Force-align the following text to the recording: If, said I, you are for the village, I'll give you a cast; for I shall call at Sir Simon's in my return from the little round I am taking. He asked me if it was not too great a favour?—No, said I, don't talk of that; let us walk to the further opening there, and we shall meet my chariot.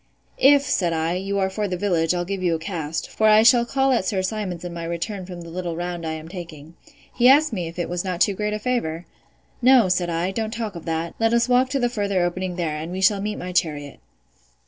If, 0.39 0.63
said 0.63 0.93
I, 0.93 1.13
you 1.13 1.37
are 1.37 1.51
for 1.51 1.67
the 1.67 1.77
village, 1.77 2.15
I'll 2.15 2.25
give 2.25 2.41
you 2.41 2.55
a 2.55 2.57
cast; 2.57 3.07
for 3.07 3.27
I 3.27 3.43
shall 3.43 3.67
call 3.67 3.91
at 3.91 4.03
Sir 4.03 4.23
Simon's 4.23 4.65
in 4.65 4.73
my 4.73 4.83
return 4.83 5.27
from 5.27 5.41
the 5.41 5.51
little 5.51 5.75
round 5.75 6.07
I 6.07 6.13
am 6.13 6.27
taking. 6.27 6.73
He 7.13 7.29
asked 7.29 7.53
me 7.53 7.67
if 7.67 7.77
it 7.77 7.87
was 7.87 8.03
not 8.03 8.19
too 8.19 8.33
great 8.33 8.51
a 8.53 8.57
favour?—No, 8.57 9.89
said 9.89 10.09
I, 10.09 10.31
don't 10.31 10.49
talk 10.49 10.73
of 10.75 10.85
that; 10.85 11.13
let 11.19 11.35
us 11.35 11.47
walk 11.47 11.69
to 11.69 11.79
the 11.79 11.87
further 11.87 12.23
opening 12.23 12.55
there, 12.55 12.77
and 12.77 12.91
we 12.91 12.99
shall 12.99 13.21
meet 13.21 13.37
my 13.37 13.51
chariot. 13.51 13.99